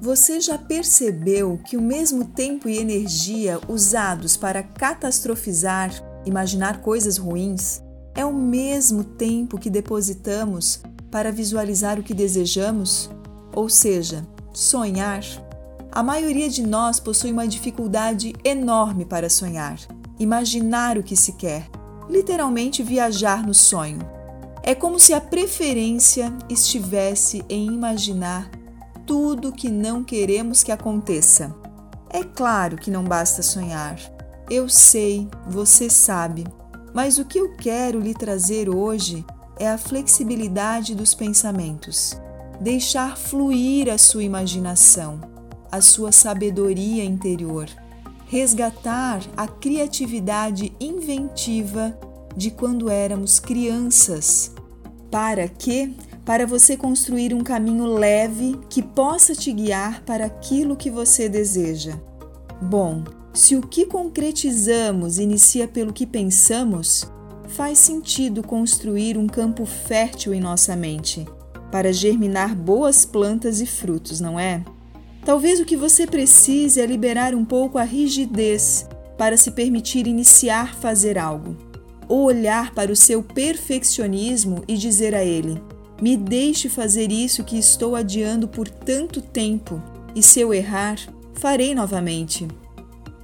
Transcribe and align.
Você 0.00 0.40
já 0.40 0.56
percebeu 0.56 1.58
que 1.66 1.76
o 1.76 1.82
mesmo 1.82 2.24
tempo 2.24 2.68
e 2.68 2.78
energia 2.78 3.58
usados 3.68 4.36
para 4.36 4.62
catastrofizar, 4.62 5.90
imaginar 6.24 6.80
coisas 6.82 7.18
ruins, 7.18 7.82
é 8.14 8.24
o 8.24 8.32
mesmo 8.32 9.02
tempo 9.02 9.58
que 9.58 9.68
depositamos 9.68 10.80
para 11.10 11.32
visualizar 11.32 11.98
o 11.98 12.02
que 12.04 12.14
desejamos? 12.14 13.10
Ou 13.52 13.68
seja, 13.68 14.24
sonhar? 14.54 15.24
A 15.90 16.00
maioria 16.02 16.48
de 16.48 16.64
nós 16.64 17.00
possui 17.00 17.32
uma 17.32 17.48
dificuldade 17.48 18.34
enorme 18.44 19.04
para 19.04 19.28
sonhar, 19.28 19.80
imaginar 20.16 20.96
o 20.96 21.02
que 21.02 21.16
se 21.16 21.32
quer, 21.32 21.68
literalmente 22.08 22.84
viajar 22.84 23.44
no 23.44 23.52
sonho. 23.52 23.98
É 24.62 24.76
como 24.76 25.00
se 25.00 25.12
a 25.12 25.20
preferência 25.20 26.32
estivesse 26.48 27.44
em 27.48 27.66
imaginar 27.66 28.48
tudo 29.08 29.50
que 29.50 29.70
não 29.70 30.04
queremos 30.04 30.62
que 30.62 30.70
aconteça. 30.70 31.56
É 32.10 32.22
claro 32.22 32.76
que 32.76 32.90
não 32.90 33.02
basta 33.02 33.42
sonhar. 33.42 33.98
Eu 34.50 34.68
sei, 34.68 35.26
você 35.48 35.88
sabe, 35.88 36.44
mas 36.92 37.16
o 37.18 37.24
que 37.24 37.38
eu 37.38 37.56
quero 37.56 38.00
lhe 38.00 38.12
trazer 38.12 38.68
hoje 38.68 39.24
é 39.58 39.66
a 39.66 39.78
flexibilidade 39.78 40.94
dos 40.94 41.14
pensamentos. 41.14 42.20
Deixar 42.60 43.16
fluir 43.16 43.90
a 43.90 43.96
sua 43.96 44.22
imaginação, 44.22 45.20
a 45.72 45.80
sua 45.80 46.12
sabedoria 46.12 47.02
interior. 47.02 47.66
Resgatar 48.26 49.22
a 49.34 49.48
criatividade 49.48 50.70
inventiva 50.78 51.98
de 52.36 52.50
quando 52.50 52.90
éramos 52.90 53.40
crianças. 53.40 54.52
Para 55.10 55.48
que 55.48 55.96
para 56.28 56.46
você 56.46 56.76
construir 56.76 57.32
um 57.32 57.40
caminho 57.40 57.86
leve 57.86 58.60
que 58.68 58.82
possa 58.82 59.34
te 59.34 59.50
guiar 59.50 60.02
para 60.02 60.26
aquilo 60.26 60.76
que 60.76 60.90
você 60.90 61.26
deseja. 61.26 61.98
Bom, 62.60 63.02
se 63.32 63.56
o 63.56 63.62
que 63.62 63.86
concretizamos 63.86 65.18
inicia 65.18 65.66
pelo 65.66 65.90
que 65.90 66.04
pensamos, 66.06 67.10
faz 67.48 67.78
sentido 67.78 68.42
construir 68.42 69.16
um 69.16 69.26
campo 69.26 69.64
fértil 69.64 70.34
em 70.34 70.40
nossa 70.40 70.76
mente 70.76 71.26
para 71.72 71.94
germinar 71.94 72.54
boas 72.54 73.06
plantas 73.06 73.62
e 73.62 73.66
frutos, 73.66 74.20
não 74.20 74.38
é? 74.38 74.62
Talvez 75.24 75.60
o 75.60 75.64
que 75.64 75.78
você 75.78 76.06
precise 76.06 76.78
é 76.78 76.84
liberar 76.84 77.34
um 77.34 77.42
pouco 77.42 77.78
a 77.78 77.84
rigidez 77.84 78.86
para 79.16 79.38
se 79.38 79.52
permitir 79.52 80.06
iniciar 80.06 80.74
fazer 80.74 81.16
algo, 81.16 81.56
ou 82.06 82.24
olhar 82.24 82.74
para 82.74 82.92
o 82.92 82.96
seu 82.96 83.22
perfeccionismo 83.22 84.62
e 84.68 84.76
dizer 84.76 85.14
a 85.14 85.24
ele: 85.24 85.58
me 86.00 86.16
deixe 86.16 86.68
fazer 86.68 87.10
isso 87.10 87.44
que 87.44 87.58
estou 87.58 87.96
adiando 87.96 88.46
por 88.46 88.68
tanto 88.68 89.20
tempo, 89.20 89.82
e 90.14 90.22
se 90.22 90.40
eu 90.40 90.54
errar, 90.54 90.98
farei 91.34 91.74
novamente. 91.74 92.46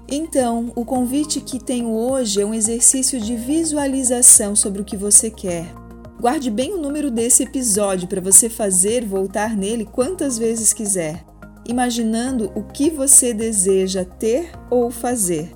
Então, 0.09 0.73
o 0.77 0.85
convite 0.85 1.41
que 1.41 1.59
tenho 1.59 1.89
hoje 1.89 2.41
é 2.41 2.45
um 2.45 2.53
exercício 2.53 3.21
de 3.21 3.37
visualização 3.37 4.55
sobre 4.55 4.83
o 4.83 4.85
que 4.85 4.97
você 4.97 5.31
quer. 5.31 5.73
Guarde 6.21 6.51
bem 6.51 6.75
o 6.75 6.79
número 6.79 7.11
desse 7.11 7.43
episódio 7.43 8.07
para 8.07 8.21
você 8.21 8.49
fazer 8.49 9.05
voltar 9.05 9.57
nele 9.57 9.85
quantas 9.85 10.39
vezes 10.39 10.73
quiser, 10.73 11.25
imaginando 11.67 12.53
o 12.55 12.63
que 12.63 12.91
você 12.91 13.33
deseja 13.33 14.05
ter 14.05 14.51
ou 14.71 14.91
fazer. 14.91 15.51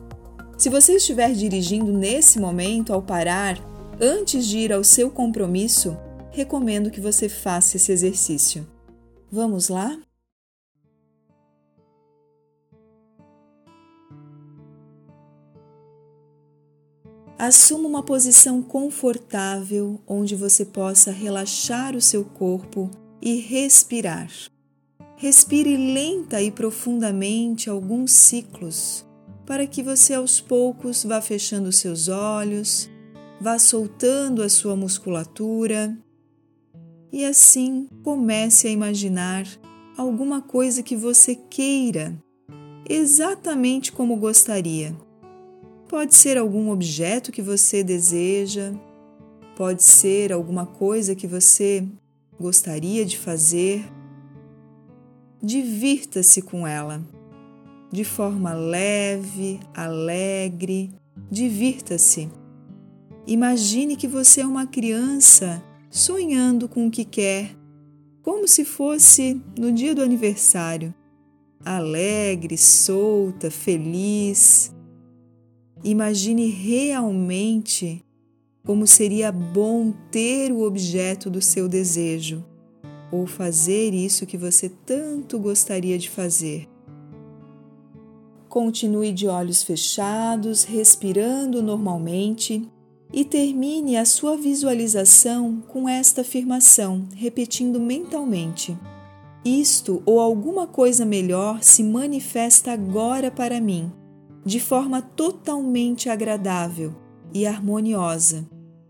Se 0.56 0.68
você 0.68 0.94
estiver 0.94 1.32
dirigindo 1.32 1.92
nesse 1.92 2.40
momento 2.40 2.92
ao 2.92 3.02
parar, 3.02 3.58
antes 4.00 4.46
de 4.46 4.58
ir 4.58 4.72
ao 4.72 4.82
seu 4.82 5.10
compromisso, 5.10 5.96
recomendo 6.30 6.90
que 6.90 7.00
você 7.00 7.28
faça 7.28 7.76
esse 7.76 7.90
exercício. 7.92 8.66
Vamos 9.30 9.68
lá? 9.68 9.98
Assuma 17.38 17.88
uma 17.88 18.02
posição 18.02 18.60
confortável 18.60 20.00
onde 20.06 20.34
você 20.34 20.64
possa 20.64 21.12
relaxar 21.12 21.94
o 21.94 22.00
seu 22.00 22.24
corpo 22.24 22.90
e 23.22 23.36
respirar. 23.36 24.28
Respire 25.16 25.76
lenta 25.76 26.42
e 26.42 26.50
profundamente 26.50 27.70
alguns 27.70 28.12
ciclos, 28.12 29.06
para 29.46 29.66
que 29.66 29.82
você 29.82 30.14
aos 30.14 30.40
poucos 30.40 31.04
vá 31.04 31.20
fechando 31.20 31.70
seus 31.70 32.08
olhos, 32.08 32.90
vá 33.40 33.58
soltando 33.58 34.42
a 34.42 34.48
sua 34.48 34.74
musculatura 34.74 35.96
e 37.12 37.24
assim 37.24 37.88
comece 38.02 38.68
a 38.68 38.70
imaginar 38.70 39.46
alguma 39.96 40.40
coisa 40.40 40.82
que 40.82 40.94
você 40.94 41.34
queira, 41.34 42.16
exatamente 42.88 43.90
como 43.92 44.16
gostaria. 44.16 44.94
Pode 45.88 46.14
ser 46.14 46.36
algum 46.36 46.70
objeto 46.70 47.32
que 47.32 47.42
você 47.42 47.82
deseja, 47.82 48.72
pode 49.56 49.82
ser 49.82 50.32
alguma 50.32 50.66
coisa 50.66 51.14
que 51.14 51.26
você 51.26 51.86
gostaria 52.38 53.04
de 53.04 53.18
fazer. 53.18 53.84
Divirta-se 55.42 56.42
com 56.42 56.66
ela, 56.66 57.02
de 57.90 58.04
forma 58.04 58.52
leve, 58.52 59.58
alegre. 59.74 60.92
Divirta-se. 61.30 62.28
Imagine 63.26 63.96
que 63.96 64.06
você 64.06 64.40
é 64.40 64.46
uma 64.46 64.66
criança 64.66 65.62
sonhando 65.90 66.68
com 66.68 66.86
o 66.86 66.90
que 66.90 67.04
quer, 67.04 67.56
como 68.22 68.46
se 68.46 68.64
fosse 68.64 69.40
no 69.58 69.72
dia 69.72 69.94
do 69.94 70.02
aniversário, 70.02 70.94
alegre, 71.64 72.56
solta, 72.58 73.50
feliz. 73.50 74.74
Imagine 75.82 76.48
realmente 76.48 78.04
como 78.64 78.86
seria 78.86 79.32
bom 79.32 79.92
ter 80.10 80.52
o 80.52 80.62
objeto 80.62 81.30
do 81.30 81.40
seu 81.40 81.68
desejo 81.68 82.44
ou 83.10 83.26
fazer 83.26 83.94
isso 83.94 84.26
que 84.26 84.36
você 84.36 84.68
tanto 84.68 85.38
gostaria 85.38 85.98
de 85.98 86.10
fazer. 86.10 86.68
Continue 88.48 89.12
de 89.12 89.26
olhos 89.26 89.62
fechados, 89.62 90.64
respirando 90.64 91.62
normalmente 91.62 92.68
e 93.12 93.24
termine 93.24 93.96
a 93.96 94.04
sua 94.04 94.36
visualização 94.36 95.62
com 95.68 95.88
esta 95.88 96.20
afirmação, 96.20 97.06
repetindo 97.14 97.80
mentalmente: 97.80 98.76
Isto 99.44 100.02
ou 100.04 100.20
alguma 100.20 100.66
coisa 100.66 101.04
melhor 101.04 101.62
se 101.62 101.82
manifesta 101.82 102.72
agora 102.72 103.30
para 103.30 103.60
mim, 103.60 103.90
de 104.44 104.60
forma 104.60 105.00
totalmente 105.00 106.08
agradável 106.08 106.94
e 107.32 107.46
harmoniosa, 107.46 108.48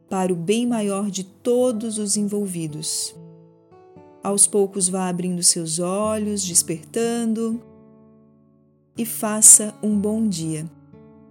para 0.09 0.33
o 0.33 0.37
bem 0.37 0.67
maior 0.67 1.11
de 1.11 1.23
todos 1.25 1.99
os 1.99 2.17
envolvidos. 2.17 3.15
Aos 4.23 4.47
poucos 4.47 4.89
vá 4.89 5.09
abrindo 5.09 5.43
seus 5.43 5.79
olhos, 5.79 6.45
despertando 6.45 7.63
e 8.97 9.05
faça 9.05 9.73
um 9.81 9.97
bom 9.97 10.29
dia. 10.29 10.69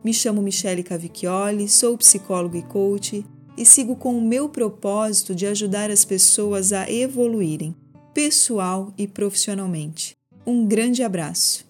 Me 0.03 0.13
chamo 0.13 0.41
Michele 0.41 0.83
Cavicchioli, 0.83 1.67
sou 1.67 1.97
psicóloga 1.97 2.57
e 2.57 2.63
coach 2.63 3.25
e 3.57 3.65
sigo 3.65 3.95
com 3.95 4.17
o 4.17 4.21
meu 4.21 4.47
propósito 4.47 5.33
de 5.33 5.47
ajudar 5.47 5.89
as 5.89 6.05
pessoas 6.05 6.71
a 6.71 6.89
evoluírem, 6.89 7.75
pessoal 8.13 8.93
e 8.97 9.07
profissionalmente. 9.07 10.15
Um 10.45 10.65
grande 10.65 11.01
abraço! 11.01 11.65